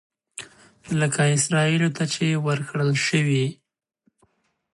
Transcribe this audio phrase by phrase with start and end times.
[0.99, 3.45] لکه اسرائیلو ته چې ورکړل شوي.